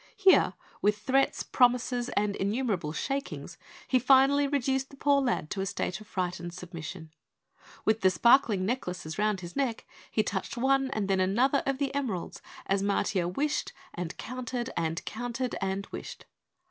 Here, 0.17 0.55
with 0.81 0.97
threats, 0.97 1.43
promises 1.43 2.09
and 2.17 2.35
innumerable 2.35 2.91
shakings, 2.91 3.59
he 3.87 3.99
finally 3.99 4.47
reduced 4.47 4.89
the 4.89 4.95
poor 4.97 5.21
lad 5.21 5.51
to 5.51 5.61
a 5.61 5.65
state 5.67 6.01
of 6.01 6.07
frightened 6.07 6.55
submission. 6.55 7.11
With 7.85 8.01
the 8.01 8.09
sparkling 8.09 8.65
necklaces 8.65 9.19
round 9.19 9.41
his 9.41 9.55
neck, 9.55 9.85
he 10.09 10.23
touched 10.23 10.57
one 10.57 10.89
and 10.89 11.07
then 11.07 11.19
another 11.19 11.61
of 11.67 11.77
the 11.77 11.93
emeralds 11.93 12.41
as 12.65 12.81
Matiah 12.81 13.31
wished 13.31 13.73
and 13.93 14.17
counted 14.17 14.71
and 14.75 15.05
counted 15.05 15.53
and 15.61 15.85
wished. 15.91 16.25